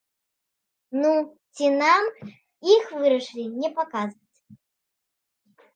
[1.01, 1.11] Ну,
[1.57, 2.03] ці нам
[2.75, 4.41] іх вырашылі не паказваць.